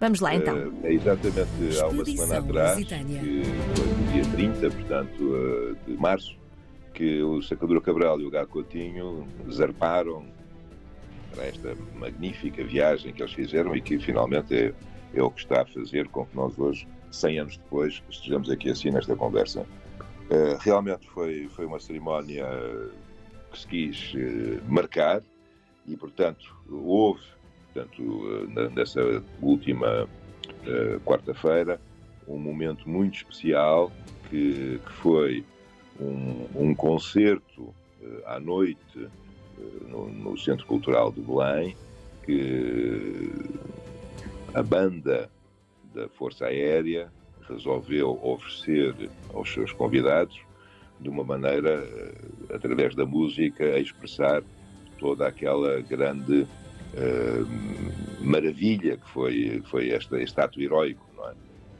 Vamos 0.00 0.20
lá 0.20 0.34
então. 0.34 0.56
Uh, 0.56 0.80
é 0.82 0.94
exatamente 0.94 1.78
há 1.78 1.86
uma 1.88 2.04
semana 2.06 2.38
atrás, 2.38 2.70
Lusitânia. 2.78 3.20
que 3.20 3.44
foi 3.76 3.86
no 3.86 4.12
dia 4.12 4.32
30, 4.32 4.70
portanto, 4.70 5.22
uh, 5.22 5.76
de 5.86 5.96
março, 5.98 6.36
que 6.94 7.22
o 7.22 7.42
Sacadura 7.42 7.82
Cabral 7.82 8.18
e 8.18 8.26
o 8.26 8.30
Gá 8.30 8.46
Coutinho 8.46 9.28
zarparam 9.50 10.24
para 11.34 11.44
esta 11.44 11.76
magnífica 11.96 12.64
viagem 12.64 13.12
que 13.12 13.22
eles 13.22 13.34
fizeram 13.34 13.76
e 13.76 13.80
que 13.82 13.98
finalmente 13.98 14.54
é, 14.54 14.74
é 15.14 15.22
o 15.22 15.30
que 15.30 15.40
está 15.40 15.62
a 15.62 15.66
fazer 15.66 16.08
com 16.08 16.24
que 16.24 16.34
nós 16.34 16.58
hoje, 16.58 16.88
100 17.10 17.38
anos 17.38 17.56
depois, 17.58 18.02
estejamos 18.08 18.50
aqui 18.50 18.70
assim 18.70 18.90
nesta 18.90 19.14
conversa. 19.14 19.60
Uh, 19.60 20.56
realmente 20.60 21.06
foi, 21.10 21.46
foi 21.54 21.66
uma 21.66 21.78
cerimónia 21.78 22.46
que 23.52 23.58
se 23.58 23.66
quis 23.66 24.14
uh, 24.14 24.62
marcar 24.66 25.22
e, 25.86 25.94
portanto, 25.94 26.56
houve, 26.70 27.20
portanto, 27.72 28.02
uh, 28.02 28.70
nessa 28.74 29.00
última 29.40 30.08
quarta-feira, 31.06 31.80
um 32.28 32.38
momento 32.38 32.86
muito 32.88 33.14
especial 33.16 33.90
que, 34.28 34.78
que 34.84 34.92
foi 34.92 35.44
um, 35.98 36.46
um 36.54 36.74
concerto 36.74 37.74
à 38.26 38.38
noite 38.38 39.08
no, 39.88 40.08
no, 40.08 40.38
Centro 40.38 40.66
Cultural 40.66 41.10
de 41.12 41.20
Belém, 41.20 41.76
que 42.24 43.32
a 44.54 44.62
banda 44.62 45.30
da 45.94 46.08
Força 46.08 46.46
Aérea 46.46 47.10
resolveu 47.48 48.18
oferecer 48.22 48.94
aos 49.34 49.52
seus 49.52 49.72
convidados, 49.72 50.40
de 51.00 51.08
uma 51.08 51.24
maneira, 51.24 51.70
eh, 51.70 52.54
através 52.54 52.94
da 52.94 53.06
música, 53.06 53.64
a 53.64 53.78
expressar 53.78 54.42
toda 54.98 55.26
aquela 55.26 55.80
grande 55.80 56.46
uh, 56.94 58.24
maravilha 58.24 58.96
que 58.96 59.10
foi, 59.10 59.62
foi 59.66 59.88
este 59.88 60.40
ato 60.40 60.60
heroico. 60.60 61.04
Não 61.16 61.28
é? 61.28 61.34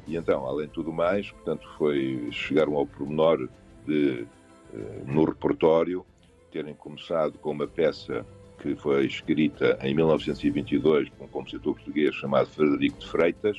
E 0.07 0.17
então, 0.17 0.47
além 0.47 0.67
de 0.67 0.73
tudo 0.73 0.93
mais, 0.93 1.31
portanto, 1.31 1.69
foi, 1.77 2.29
chegaram 2.33 2.77
ao 2.77 2.87
pormenor 2.87 3.49
de, 3.87 4.27
uh, 4.73 5.05
no 5.07 5.25
repertório, 5.25 6.05
terem 6.51 6.75
começado 6.75 7.39
com 7.39 7.53
uma 7.53 7.67
peça 7.67 8.27
que 8.61 8.75
foi 8.77 9.07
escrita 9.07 9.79
em 9.83 9.95
1922 9.95 11.09
por 11.11 11.25
um 11.25 11.29
compositor 11.29 11.75
português 11.75 12.15
chamado 12.15 12.47
Frederico 12.49 12.99
de 12.99 13.09
Freitas 13.09 13.57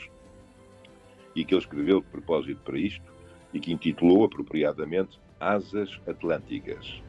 e 1.36 1.44
que 1.44 1.54
ele 1.54 1.62
escreveu 1.62 2.02
de 2.02 2.08
propósito 2.08 2.62
para 2.64 2.78
isto 2.78 3.12
e 3.54 3.60
que 3.60 3.72
intitulou 3.72 4.24
apropriadamente 4.26 5.20
Asas 5.40 6.00
Atlânticas. 6.08 7.02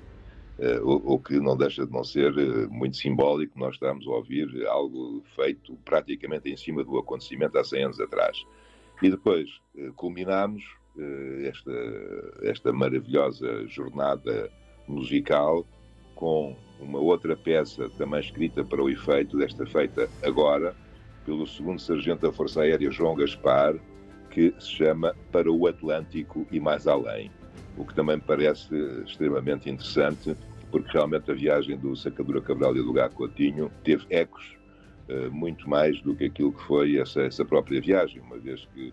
Uh, 0.59 0.85
o, 0.85 1.15
o, 1.15 1.19
que 1.19 1.41
não 1.41 1.57
deixa 1.57 1.87
de 1.87 1.93
não 1.93 2.05
ser 2.05 2.33
uh, 2.37 2.71
muito 2.71 2.97
simbólico, 2.97 3.59
nós 3.59 3.75
estamos 3.75 4.07
a 4.07 4.11
ouvir 4.11 4.67
algo 4.67 5.23
feito 5.35 5.75
praticamente 5.85 6.51
em 6.51 6.57
cima 6.57 6.85
do 6.85 6.99
acontecimento 6.99 7.59
há 7.59 7.65
100 7.65 7.85
anos 7.85 8.01
atrás. 8.01 8.37
E 9.03 9.11
depois 9.11 9.49
uh, 9.75 9.93
culminamos 9.95 10.63
esta, 11.45 11.73
esta 12.43 12.71
maravilhosa 12.71 13.67
jornada 13.67 14.53
musical 14.87 15.67
com 16.15 16.55
uma 16.79 16.99
outra 16.99 17.37
peça 17.37 17.89
também 17.97 18.21
escrita 18.21 18.65
para 18.65 18.83
o 18.83 18.91
efeito, 18.91 19.39
desta 19.39 19.65
feita 19.67 20.09
agora, 20.23 20.77
pelo 21.25 21.47
segundo 21.47 21.81
sargento 21.81 22.23
da 22.23 22.33
Força 22.33 22.63
Aérea 22.63 22.91
João 22.91 23.15
Gaspar, 23.15 23.75
que 24.31 24.55
se 24.59 24.71
chama 24.71 25.15
Para 25.31 25.51
o 25.51 25.67
Atlântico 25.67 26.47
e 26.51 26.61
Mais 26.61 26.87
Além, 26.87 27.31
o 27.77 27.85
que 27.85 27.95
também 27.95 28.17
me 28.17 28.23
parece 28.23 28.75
extremamente 29.07 29.71
interessante, 29.71 30.37
porque 30.71 30.91
realmente 30.93 31.31
a 31.31 31.35
viagem 31.35 31.77
do 31.77 31.95
Sacadura 31.97 32.41
Cabral 32.41 32.77
e 32.77 32.83
do 32.83 32.93
Gá 32.93 33.09
Coutinho 33.09 33.71
teve 33.85 34.05
ecos 34.11 34.57
uh, 35.09 35.31
muito 35.31 35.69
mais 35.69 36.01
do 36.01 36.15
que 36.15 36.25
aquilo 36.25 36.53
que 36.53 36.63
foi 36.63 36.99
essa, 36.99 37.23
essa 37.23 37.45
própria 37.45 37.81
viagem, 37.81 38.21
uma 38.21 38.39
vez 38.39 38.67
que 38.75 38.93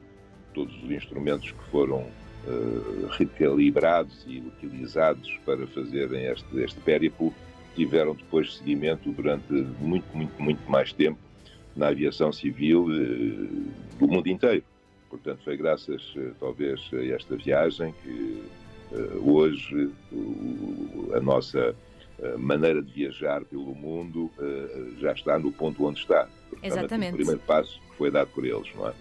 todos 0.54 0.76
os 0.84 0.92
instrumentos 0.92 1.52
que 1.52 1.72
foram 1.72 2.02
uh, 2.02 3.08
recalibrados 3.12 4.26
e 4.28 4.40
utilizados 4.40 5.38
para 5.46 5.66
fazerem 5.68 6.26
este, 6.26 6.58
este 6.58 6.80
périplo 6.82 7.34
tiveram 7.76 8.14
depois 8.14 8.58
seguimento 8.58 9.12
durante 9.12 9.54
muito, 9.80 10.06
muito, 10.16 10.42
muito 10.42 10.70
mais 10.70 10.92
tempo 10.92 11.20
na 11.76 11.88
aviação 11.88 12.32
civil 12.32 12.86
uh, 12.86 13.98
do 13.98 14.08
mundo 14.08 14.28
inteiro. 14.28 14.64
Portanto, 15.10 15.42
foi 15.44 15.58
graças, 15.58 16.14
talvez, 16.40 16.88
a 16.94 17.04
esta 17.04 17.36
viagem 17.36 17.92
que 18.04 18.44
hoje 19.24 19.92
a 21.14 21.20
nossa 21.20 21.76
maneira 22.38 22.82
de 22.82 22.92
viajar 22.92 23.44
pelo 23.46 23.74
mundo 23.76 24.30
já 25.00 25.14
está 25.14 25.40
no 25.40 25.52
ponto 25.52 25.86
onde 25.86 26.00
está. 26.00 26.28
Portanto, 26.50 26.66
Exatamente. 26.66 27.14
O 27.14 27.18
primeiro 27.18 27.42
passo 27.42 27.80
foi 27.98 28.12
dado 28.12 28.28
por 28.30 28.46
eles, 28.46 28.68
não 28.76 28.88
é? 28.90 28.94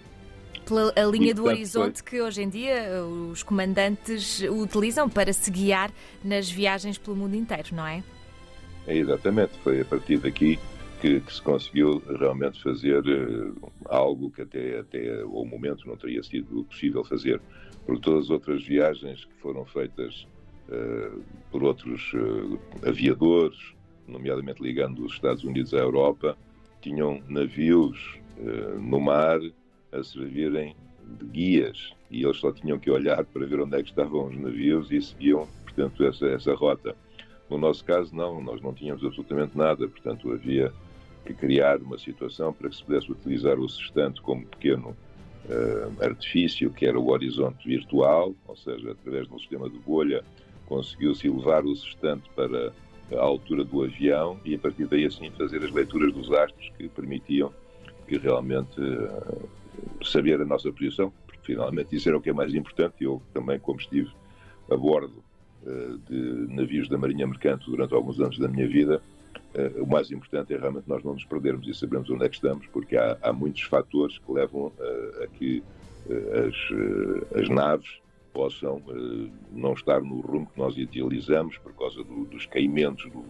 pela 0.69 0.93
a 0.94 1.04
linha 1.04 1.34
do 1.34 1.44
horizonte 1.44 2.04
que 2.04 2.21
hoje 2.21 2.43
em 2.43 2.49
dia 2.49 3.03
os 3.32 3.43
comandantes 3.43 4.43
utilizam 4.43 5.09
para 5.09 5.32
se 5.32 5.50
guiar 5.50 5.91
nas 6.22 6.50
viagens 6.50 6.99
pelo 6.99 7.16
mundo 7.16 7.34
inteiro, 7.34 7.69
não 7.72 7.87
é? 7.87 8.03
É 8.87 8.97
exatamente, 8.97 9.53
foi 9.65 9.81
a 9.81 9.84
partir 9.84 10.19
daqui 10.19 10.59
que, 11.00 11.20
que 11.20 11.32
se 11.32 11.42
conseguiu 11.42 12.03
realmente 12.19 12.62
fazer 12.62 13.03
uh, 13.06 13.72
algo 13.86 14.31
que 14.31 14.42
até, 14.42 14.81
até 14.81 15.25
o 15.25 15.44
momento 15.44 15.86
não 15.86 15.97
teria 15.97 16.22
sido 16.22 16.64
possível 16.64 17.04
fazer, 17.04 17.41
por 17.86 17.98
todas 17.98 18.25
as 18.25 18.31
outras 18.31 18.64
viagens 18.64 19.25
que 19.25 19.34
foram 19.41 19.64
feitas 19.64 20.26
uh, 20.69 21.22
por 21.50 21.62
outros 21.62 22.12
uh, 22.14 22.58
aviadores, 22.87 23.75
nomeadamente 24.06 24.62
ligando 24.62 25.04
os 25.04 25.14
Estados 25.14 25.44
Unidos 25.44 25.72
à 25.75 25.78
Europa, 25.78 26.37
tinham 26.81 27.20
navios 27.28 28.19
no 28.78 29.00
mar 29.00 29.41
a 29.91 30.03
servirem 30.04 30.76
de 31.19 31.26
guias. 31.26 31.92
E 32.08 32.22
eles 32.22 32.37
só 32.37 32.53
tinham 32.53 32.78
que 32.78 32.88
olhar 32.88 33.25
para 33.25 33.44
ver 33.44 33.60
onde 33.60 33.76
é 33.76 33.82
que 33.82 33.88
estavam 33.88 34.28
os 34.28 34.37
navios 34.37 34.91
e 34.92 35.03
seguiam, 35.03 35.48
portanto, 35.64 36.04
essa, 36.04 36.26
essa 36.26 36.54
rota. 36.54 36.94
No 37.50 37.58
nosso 37.58 37.84
caso, 37.84 38.14
não, 38.14 38.41
nós 38.41 38.62
não 38.62 38.72
tínhamos 38.72 39.04
absolutamente 39.04 39.58
nada, 39.58 39.88
portanto, 39.88 40.31
havia 40.31 40.72
que 41.25 41.34
criar 41.34 41.79
uma 41.79 41.99
situação 41.99 42.53
para 42.53 42.69
que 42.69 42.77
se 42.77 42.84
pudesse 42.84 43.11
utilizar 43.11 43.59
o 43.59 43.69
sextante 43.69 44.21
como 44.23 44.47
pequeno 44.47 44.97
uh, 45.47 46.05
artifício, 46.05 46.71
que 46.71 46.87
era 46.87 46.99
o 46.99 47.11
horizonte 47.11 47.67
virtual, 47.67 48.34
ou 48.47 48.56
seja, 48.56 48.93
através 48.93 49.27
de 49.27 49.34
um 49.34 49.39
sistema 49.39 49.69
de 49.69 49.79
bolha, 49.79 50.25
conseguiu-se 50.67 51.27
elevar 51.27 51.65
o 51.65 51.77
sextante 51.77 52.29
para 52.34 52.73
a 53.12 53.21
altura 53.21 53.65
do 53.65 53.83
avião 53.83 54.39
e, 54.45 54.55
a 54.55 54.59
partir 54.59 54.87
daí, 54.87 55.05
assim, 55.05 55.31
fazer 55.31 55.65
as 55.65 55.71
leituras 55.71 56.12
dos 56.12 56.31
astros 56.31 56.71
que 56.77 56.89
permitiam 56.89 57.53
que 58.06 58.19
realmente 58.19 58.81
uh, 58.81 59.49
saber 60.05 60.41
a 60.41 60.45
nossa 60.45 60.73
posição, 60.73 61.12
porque 61.27 61.53
finalmente 61.53 61.95
isso 61.95 62.09
era 62.09 62.17
o 62.17 62.21
que 62.21 62.31
é 62.31 62.33
mais 62.33 62.55
importante. 62.55 63.05
Eu 63.05 63.23
também, 63.33 63.59
como 63.59 63.79
estive 63.79 64.11
a 64.71 64.77
bordo 64.77 65.23
uh, 65.62 65.99
de 66.09 66.55
navios 66.55 66.89
da 66.89 66.99
Marinha 66.99 67.27
Mercante 67.27 67.71
durante 67.71 67.95
alguns 67.95 68.21
anos 68.21 68.39
da 68.39 68.49
minha 68.49 68.67
vida, 68.67 69.03
o 69.80 69.86
mais 69.86 70.10
importante 70.10 70.54
é 70.54 70.58
realmente 70.58 70.88
nós 70.88 71.02
não 71.02 71.14
nos 71.14 71.24
perdermos 71.24 71.66
e 71.66 71.74
sabermos 71.74 72.08
onde 72.10 72.24
é 72.24 72.28
que 72.28 72.36
estamos, 72.36 72.66
porque 72.69 72.96
há, 72.96 73.16
há 73.22 73.32
muitos 73.32 73.62
fatores 73.62 74.19
que 74.19 74.32
levam 74.32 74.66
uh, 74.66 75.24
a 75.24 75.26
que 75.26 75.62
as, 76.08 77.41
as 77.41 77.48
naves 77.48 78.00
possam 78.32 78.80
não 79.50 79.72
estar 79.72 80.00
no 80.00 80.20
rumo 80.20 80.46
que 80.46 80.58
nós 80.58 80.76
idealizamos 80.76 81.58
por 81.58 81.74
causa 81.74 82.02
do, 82.04 82.24
dos 82.24 82.46
caimentos 82.46 83.10
do, 83.10 83.24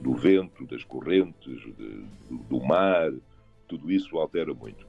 do, 0.00 0.14
vento, 0.14 0.64
das 0.66 0.82
correntes, 0.82 1.60
de, 1.60 2.04
do, 2.30 2.38
do 2.48 2.60
mar, 2.60 3.12
tudo 3.68 3.90
isso 3.90 4.16
altera 4.16 4.54
muito. 4.54 4.86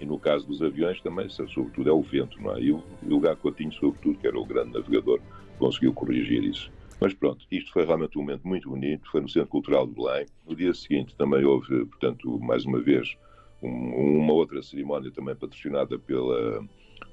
E 0.00 0.04
no 0.04 0.18
caso 0.18 0.46
dos 0.46 0.60
aviões 0.60 1.00
também, 1.00 1.28
sobretudo, 1.28 1.88
é 1.88 1.92
o 1.92 2.02
vento, 2.02 2.40
não 2.42 2.56
é? 2.56 2.60
E 2.60 2.72
o, 2.72 2.82
o 3.08 3.20
Gacotinho, 3.20 3.72
sobretudo, 3.72 4.18
que 4.18 4.26
era 4.26 4.38
o 4.38 4.44
grande 4.44 4.74
navegador, 4.74 5.20
conseguiu 5.58 5.92
corrigir 5.92 6.42
isso. 6.42 6.70
Mas 7.00 7.12
pronto, 7.12 7.44
isto 7.50 7.72
foi 7.72 7.84
realmente 7.84 8.16
um 8.18 8.22
momento 8.22 8.46
muito 8.46 8.68
bonito, 8.68 9.10
foi 9.10 9.20
no 9.20 9.28
Centro 9.28 9.48
Cultural 9.48 9.86
de 9.86 9.94
Belém. 9.94 10.26
No 10.46 10.54
dia 10.54 10.72
seguinte 10.72 11.14
também 11.16 11.44
houve, 11.44 11.84
portanto, 11.86 12.38
mais 12.40 12.64
uma 12.64 12.80
vez, 12.80 13.16
um, 13.62 14.18
uma 14.18 14.32
outra 14.32 14.62
cerimónia 14.62 15.10
também 15.10 15.34
patrocinada 15.34 15.98
pela, 15.98 16.64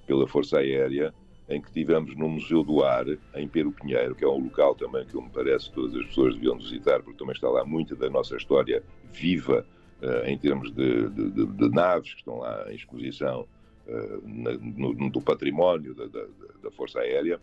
pela 0.06 0.27
Força 0.27 0.59
Aérea, 0.59 1.13
em 1.50 1.61
que 1.61 1.71
tivemos 1.71 2.15
no 2.15 2.29
Museu 2.29 2.63
do 2.63 2.83
Ar, 2.83 3.06
em 3.35 3.47
Pero 3.47 3.71
Pinheiro, 3.71 4.15
que 4.15 4.23
é 4.23 4.27
um 4.27 4.39
local 4.39 4.73
também 4.75 5.06
que 5.06 5.15
me 5.17 5.29
parece 5.29 5.69
que 5.69 5.75
todas 5.75 5.95
as 5.95 6.06
pessoas 6.06 6.35
deviam 6.35 6.57
visitar, 6.57 7.01
porque 7.01 7.17
também 7.17 7.33
está 7.33 7.50
lá 7.50 7.65
muita 7.65 7.95
da 7.95 8.09
nossa 8.09 8.38
história 8.38 8.81
viva 9.11 9.65
uh, 10.01 10.27
em 10.27 10.38
termos 10.38 10.71
de, 10.71 11.09
de, 11.09 11.45
de, 11.45 11.69
naves 11.69 12.13
que 12.13 12.19
estão 12.19 12.39
lá 12.39 12.71
em 12.71 12.75
exposição 12.75 13.45
uh, 13.88 14.21
na, 14.25 14.53
no, 14.53 15.09
do 15.09 15.21
património 15.21 15.94
da, 15.94 16.06
da, 16.06 16.25
da, 16.63 16.71
Força 16.71 17.00
Aérea 17.00 17.39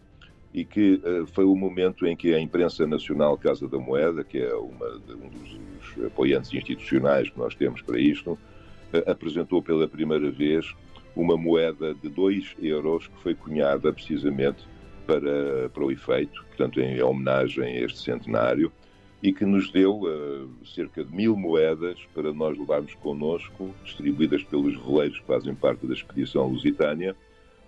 e 0.53 0.65
que 0.65 0.95
uh, 0.95 1.27
foi 1.27 1.45
o 1.45 1.55
momento 1.55 2.07
em 2.07 2.17
que 2.17 2.35
a 2.35 2.41
imprensa 2.41 2.87
nacional 2.87 3.37
Casa 3.37 3.69
da 3.69 3.79
Moeda, 3.79 4.25
que 4.25 4.39
é 4.39 4.55
uma, 4.55 4.87
um 5.11 5.29
dos 5.29 6.07
apoiantes 6.07 6.53
institucionais 6.53 7.29
que 7.29 7.39
nós 7.39 7.55
temos 7.55 7.83
para 7.83 7.99
isto, 8.01 8.39
apresentou 9.07 9.63
pela 9.63 9.87
primeira 9.87 10.31
vez 10.31 10.75
uma 11.15 11.37
moeda 11.37 11.95
de 11.95 12.09
2 12.09 12.57
euros 12.63 13.07
que 13.09 13.23
foi 13.23 13.35
cunhada 13.35 13.93
precisamente 13.93 14.65
para, 15.07 15.69
para 15.71 15.85
o 15.85 15.91
efeito, 15.91 16.45
portanto, 16.49 16.81
em 16.81 17.03
homenagem 17.03 17.65
a 17.65 17.81
este 17.81 17.99
centenário, 17.99 18.71
e 19.23 19.33
que 19.33 19.45
nos 19.45 19.71
deu 19.71 20.03
uh, 20.03 20.49
cerca 20.65 21.03
de 21.03 21.13
mil 21.13 21.37
moedas 21.37 21.99
para 22.15 22.33
nós 22.33 22.57
levarmos 22.57 22.95
connosco, 22.95 23.75
distribuídas 23.85 24.45
pelos 24.45 24.77
veleiros 24.77 25.19
que 25.19 25.27
fazem 25.27 25.55
parte 25.55 25.87
da 25.87 25.95
expedição 25.95 26.47
lusitânia, 26.47 27.17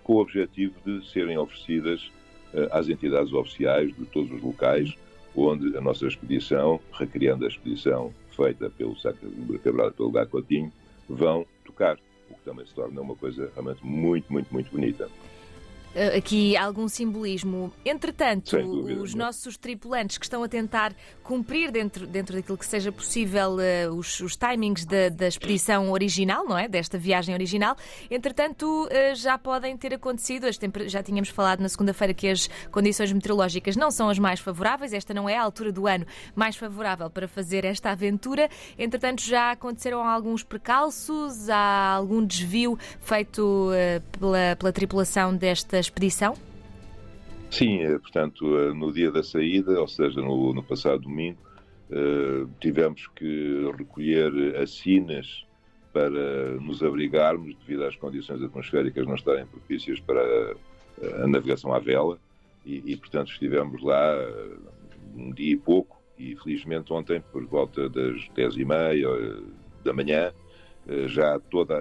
com 0.04 0.14
o 0.14 0.20
objetivo 0.20 0.74
de 0.86 1.04
serem 1.10 1.36
oferecidas 1.36 2.00
uh, 2.04 2.19
às 2.70 2.88
entidades 2.88 3.32
oficiais 3.32 3.94
de 3.94 4.04
todos 4.06 4.30
os 4.30 4.42
locais 4.42 4.94
onde 5.34 5.76
a 5.76 5.80
nossa 5.80 6.06
expedição, 6.06 6.80
recriando 6.92 7.44
a 7.44 7.48
expedição 7.48 8.12
feita 8.34 8.70
pelo 8.70 8.96
Sacro 8.98 9.30
Cabral 9.62 9.88
e 9.88 9.92
pelo 9.92 10.10
Gacotinho, 10.10 10.72
vão 11.08 11.46
tocar, 11.64 11.96
o 12.28 12.34
que 12.34 12.40
também 12.44 12.66
se 12.66 12.74
torna 12.74 13.00
uma 13.00 13.14
coisa 13.14 13.50
realmente 13.54 13.84
muito, 13.84 14.32
muito, 14.32 14.52
muito 14.52 14.70
bonita. 14.70 15.08
Eh, 15.94 16.18
aqui 16.18 16.56
algum 16.56 16.86
simbolismo. 16.86 17.72
Entretanto, 17.84 18.56
dúvida, 18.62 19.02
os 19.02 19.12
nossos 19.12 19.56
tripulantes 19.56 20.18
que 20.18 20.24
estão 20.24 20.42
a 20.44 20.48
tentar 20.48 20.94
cumprir 21.24 21.72
dentro, 21.72 22.06
dentro 22.06 22.36
daquilo 22.36 22.56
que 22.56 22.66
seja 22.66 22.92
possível 22.92 23.56
uh, 23.56 23.94
os, 23.94 24.20
os, 24.20 24.36
timings 24.36 24.84
da, 24.84 25.08
da, 25.08 25.26
expedição 25.26 25.90
original, 25.90 26.44
não 26.44 26.56
é? 26.56 26.68
Desta 26.68 26.96
viagem 26.96 27.34
original, 27.34 27.76
entretanto, 28.10 28.84
uh, 28.86 29.14
já 29.14 29.36
podem 29.36 29.76
ter 29.76 29.94
acontecido, 29.94 30.46
já 30.86 31.02
tínhamos 31.02 31.28
falado 31.28 31.60
na 31.60 31.68
segunda-feira 31.68 32.14
que 32.14 32.28
as 32.28 32.48
condições 32.70 33.12
meteorológicas 33.12 33.76
não 33.76 33.90
são 33.90 34.08
as 34.08 34.18
mais 34.18 34.38
favoráveis, 34.40 34.92
esta 34.92 35.12
não 35.12 35.28
é 35.28 35.36
a 35.36 35.42
altura 35.42 35.72
do 35.72 35.86
ano 35.86 36.06
mais 36.34 36.56
favorável 36.56 37.10
para 37.10 37.26
fazer 37.26 37.64
esta 37.64 37.90
aventura. 37.90 38.48
Entretanto, 38.78 39.22
já 39.22 39.52
aconteceram 39.52 40.04
alguns 40.04 40.42
precalços, 40.42 41.48
há 41.48 41.94
algum 41.94 42.24
desvio 42.24 42.78
feito 43.00 43.70
uh, 43.70 44.18
pela, 44.18 44.56
pela 44.56 44.72
tripulação 44.72 45.34
desta 45.34 45.79
expedição? 45.80 46.34
Sim, 47.50 47.80
eh, 47.80 47.98
portanto, 47.98 48.56
eh, 48.56 48.72
no 48.72 48.92
dia 48.92 49.10
da 49.10 49.22
saída, 49.22 49.80
ou 49.80 49.88
seja, 49.88 50.20
no, 50.20 50.54
no 50.54 50.62
passado 50.62 51.02
domingo, 51.02 51.38
eh, 51.90 52.46
tivemos 52.60 53.08
que 53.08 53.68
recolher 53.76 54.56
assinas 54.56 55.44
para 55.92 56.52
nos 56.60 56.80
abrigarmos 56.82 57.56
devido 57.56 57.84
às 57.84 57.96
condições 57.96 58.40
atmosféricas 58.40 59.04
não 59.04 59.16
estarem 59.16 59.44
propícias 59.46 59.98
para 59.98 60.22
a 61.20 61.26
navegação 61.26 61.74
à 61.74 61.80
vela 61.80 62.16
e, 62.64 62.92
e, 62.92 62.96
portanto 62.96 63.32
estivemos 63.32 63.82
lá 63.82 64.16
um 65.16 65.32
dia 65.32 65.54
e 65.54 65.56
pouco 65.56 66.00
e 66.16 66.36
felizmente 66.36 66.92
ontem 66.92 67.20
por 67.32 67.44
volta 67.44 67.88
das 67.88 68.28
dez 68.36 68.54
e 68.54 68.64
meia 68.64 69.08
da 69.82 69.92
manhã 69.92 70.32
já 71.06 71.40
toda 71.40 71.76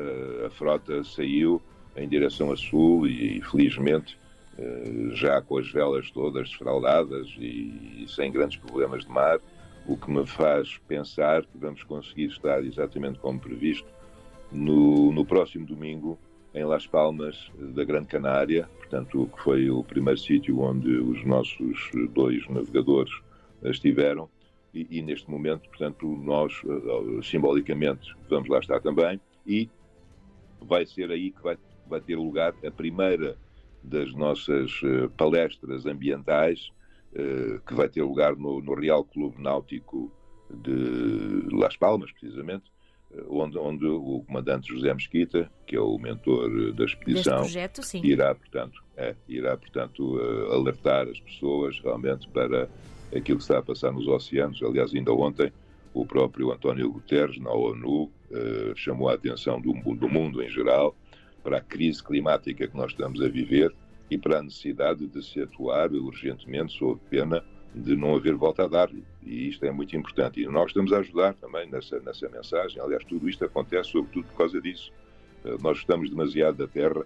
a 0.48 0.50
frota 0.50 1.04
saiu 1.04 1.62
em 2.00 2.08
direção 2.08 2.52
a 2.52 2.58
sul 2.58 3.08
e, 3.08 3.42
felizmente, 3.42 4.18
eh, 4.58 5.10
já 5.14 5.42
com 5.42 5.58
as 5.58 5.72
velas 5.72 6.10
todas 6.12 6.50
desfraldadas 6.50 7.28
e, 7.38 8.06
sem 8.08 8.32
grandes 8.32 8.58
problemas 8.58 9.04
de 9.06 9.12
mar, 9.12 9.40
o 9.88 9.98
que 9.98 10.10
me 10.10 10.26
faz 10.26 10.78
pensar 10.88 11.44
que 11.44 11.58
vamos 11.58 11.84
conseguir 11.84 12.28
estar 12.28 12.64
exatamente 12.64 13.20
como 13.20 13.40
previsto 13.40 13.88
no, 14.52 15.12
no 15.12 15.26
próximo 15.26 15.66
domingo 15.66 16.18
em 16.54 16.64
Las 16.66 16.88
Palmas 16.88 17.52
da 17.58 17.84
Grande 17.84 18.08
Canária, 18.08 18.70
portanto, 18.78 19.30
que 19.36 19.44
foi 19.44 19.70
o 19.70 19.84
primeiro 19.84 20.20
sítio 20.20 20.60
onde 20.62 20.90
os 20.90 21.24
nossos 21.26 21.92
dois 22.14 22.48
navegadores 22.50 23.14
estiveram. 23.64 24.30
E, 24.74 24.88
e, 24.90 25.02
neste 25.02 25.30
momento, 25.30 25.68
portanto, 25.70 26.08
nós 26.24 26.62
eh, 26.64 27.24
simbolicamente 27.24 28.16
vamos 28.30 28.48
lá 28.48 28.60
estar 28.60 28.80
também 28.80 29.20
e 29.46 29.68
vai 30.62 30.86
ser 30.86 31.10
aí 31.12 31.32
que 31.32 31.42
vai 31.42 31.58
vai 31.90 32.00
ter 32.00 32.16
lugar 32.16 32.54
a 32.66 32.72
primeira 32.72 33.38
das 33.84 34.14
nossas 34.14 34.82
uh, 34.84 35.10
palestras 35.18 35.86
ambientais, 35.86 36.70
uh, 37.14 37.60
que 37.66 37.74
vai 37.74 37.88
ter 37.88 38.04
lugar 38.04 38.36
no, 38.36 38.62
no, 38.62 38.74
Real 38.74 39.04
Clube 39.04 39.42
Náutico 39.42 40.12
de 40.50 41.48
Las 41.52 41.78
Palmas, 41.78 42.12
precisamente, 42.12 42.66
uh, 43.12 43.42
onde, 43.42 43.58
onde, 43.58 43.86
o 43.86 44.24
comandante 44.28 44.68
José 44.68 44.94
Mesquita, 44.94 45.50
que 45.66 45.76
é 45.76 45.80
o 45.80 45.98
mentor 45.98 46.74
da 46.74 46.86
expedição, 46.86 47.38
projeto, 47.38 47.82
irá, 48.04 48.36
portanto, 48.36 48.84
é, 48.98 49.16
irá, 49.28 49.56
portanto 49.56 50.20
alertar 50.52 51.08
as 51.08 51.20
pessoas 51.20 51.80
realmente 51.80 52.28
para 52.30 52.70
aquilo 53.16 53.38
que 53.38 53.44
está 53.44 53.60
a 53.60 53.64
passar 53.64 53.92
nos 53.92 54.08
oceanos. 54.08 54.62
Aliás, 54.62 54.94
ainda 54.94 55.14
ontem, 55.14 55.52
o 55.94 56.06
próprio 56.06 56.52
António 56.52 56.92
Guterres, 56.92 57.40
na 57.40 57.52
ONU, 57.52 58.12
chamou 58.76 59.10
a 59.10 59.14
atenção 59.14 59.60
do, 59.60 59.74
do 59.96 60.10
mundo 60.10 60.44
em 60.44 60.50
geral 60.50 60.96
para 61.40 61.58
a 61.58 61.62
crise 61.62 62.04
climática 62.04 62.68
que 62.68 62.78
nós 62.78 62.92
estamos 62.92 63.22
a 63.22 63.28
viver 63.28 63.74
e 64.10 64.18
para 64.18 64.40
a 64.40 64.44
necessidade 64.44 65.08
de 65.08 65.24
se 65.24 65.42
atuar 65.42 65.92
urgentemente 65.92 66.78
sob 66.78 67.00
pena 67.10 67.44
de 67.74 67.96
não 67.96 68.16
haver 68.16 68.36
volta 68.36 68.64
a 68.64 68.68
dar. 68.68 68.90
E 69.24 69.50
isto 69.50 69.66
é 69.66 69.72
muito 69.72 69.96
importante. 69.96 70.42
E 70.42 70.48
nós 70.48 70.68
estamos 70.68 70.92
a 70.92 70.98
ajudar 71.00 71.36
também 71.36 71.70
nessa, 71.70 72.00
nessa 72.00 72.28
mensagem. 72.30 72.82
Aliás, 72.82 73.04
tudo 73.06 73.30
isto 73.30 73.46
acontece 73.46 73.92
sobretudo 73.92 74.26
por 74.28 74.38
causa 74.38 74.60
disso. 74.60 74.92
Eh, 75.46 75.58
nós 75.62 75.78
estamos 75.78 76.10
demasiado 76.10 76.58
da 76.58 76.68
terra 76.68 77.06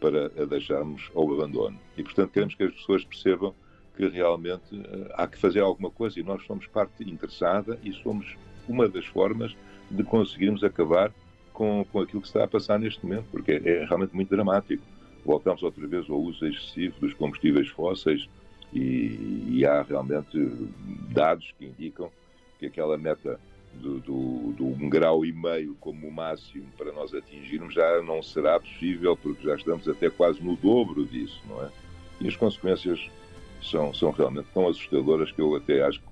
para 0.00 0.26
a 0.26 0.44
deixarmos 0.46 1.10
ao 1.14 1.32
abandono. 1.32 1.78
E, 1.96 2.02
portanto, 2.02 2.32
queremos 2.32 2.54
que 2.54 2.64
as 2.64 2.72
pessoas 2.72 3.04
percebam 3.04 3.54
que 3.96 4.08
realmente 4.08 4.74
eh, 4.74 5.14
há 5.14 5.26
que 5.26 5.38
fazer 5.38 5.60
alguma 5.60 5.90
coisa 5.90 6.18
e 6.18 6.22
nós 6.22 6.44
somos 6.44 6.66
parte 6.66 7.08
interessada 7.08 7.78
e 7.84 7.92
somos 7.92 8.36
uma 8.68 8.88
das 8.88 9.06
formas 9.06 9.54
de 9.90 10.02
conseguirmos 10.02 10.64
acabar 10.64 11.12
com, 11.60 11.84
com 11.92 12.00
aquilo 12.00 12.22
que 12.22 12.26
está 12.26 12.42
a 12.42 12.48
passar 12.48 12.78
neste 12.78 13.04
momento, 13.04 13.26
porque 13.30 13.52
é, 13.52 13.82
é 13.82 13.84
realmente 13.84 14.14
muito 14.14 14.30
dramático. 14.30 14.82
Voltamos 15.22 15.62
outra 15.62 15.86
vez 15.86 16.08
ao 16.08 16.18
uso 16.18 16.46
excessivo 16.46 16.98
dos 16.98 17.12
combustíveis 17.12 17.68
fósseis 17.68 18.26
e, 18.72 19.44
e 19.46 19.66
há 19.66 19.82
realmente 19.82 20.38
dados 21.12 21.52
que 21.58 21.66
indicam 21.66 22.10
que 22.58 22.64
aquela 22.64 22.96
meta 22.96 23.38
do, 23.74 24.00
do, 24.00 24.52
do, 24.52 24.64
um 24.68 24.88
grau 24.88 25.22
e 25.22 25.34
meio 25.34 25.76
como 25.80 26.10
máximo 26.10 26.64
para 26.78 26.92
nós 26.92 27.12
atingirmos 27.12 27.74
já 27.74 28.00
não 28.00 28.22
será 28.22 28.58
possível 28.58 29.14
porque 29.14 29.46
já 29.46 29.54
estamos 29.54 29.86
até 29.86 30.08
quase 30.08 30.42
no 30.42 30.56
dobro 30.56 31.04
disso, 31.04 31.42
não 31.46 31.62
é? 31.62 31.68
E 32.22 32.28
as 32.28 32.36
consequências 32.36 33.06
são, 33.62 33.92
são 33.92 34.10
realmente 34.12 34.48
tão 34.54 34.66
assustadoras 34.66 35.30
que 35.30 35.42
eu 35.42 35.54
até 35.54 35.82
acho 35.82 36.00
que 36.00 36.06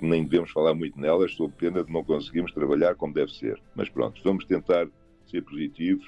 nem 0.00 0.24
devemos 0.24 0.50
falar 0.50 0.74
muito 0.74 1.00
nelas, 1.00 1.32
sob 1.34 1.52
pena 1.56 1.82
de 1.82 1.92
não 1.92 2.04
conseguirmos 2.04 2.52
trabalhar 2.52 2.94
como 2.94 3.14
deve 3.14 3.32
ser. 3.32 3.60
Mas 3.74 3.88
pronto, 3.88 4.20
vamos 4.24 4.44
tentar 4.44 4.86
ser 5.26 5.42
positivos 5.42 6.06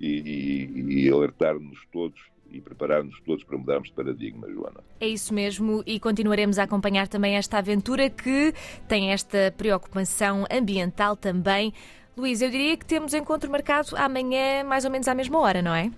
e, 0.00 0.68
e, 0.74 1.04
e 1.04 1.10
alertar-nos 1.10 1.78
todos 1.92 2.20
e 2.50 2.60
preparar-nos 2.60 3.20
todos 3.20 3.42
para 3.44 3.58
mudarmos 3.58 3.88
de 3.88 3.94
paradigma, 3.94 4.48
Joana. 4.48 4.80
É 5.00 5.08
isso 5.08 5.34
mesmo, 5.34 5.82
e 5.84 5.98
continuaremos 5.98 6.58
a 6.58 6.62
acompanhar 6.62 7.08
também 7.08 7.36
esta 7.36 7.58
aventura 7.58 8.08
que 8.08 8.54
tem 8.88 9.10
esta 9.10 9.52
preocupação 9.56 10.44
ambiental 10.50 11.16
também. 11.16 11.72
Luís, 12.16 12.40
eu 12.40 12.50
diria 12.50 12.76
que 12.76 12.86
temos 12.86 13.12
encontro 13.14 13.50
marcado 13.50 13.96
amanhã, 13.96 14.64
mais 14.64 14.84
ou 14.84 14.90
menos 14.90 15.08
à 15.08 15.14
mesma 15.14 15.38
hora, 15.38 15.60
não 15.60 15.74
é? 15.74 15.90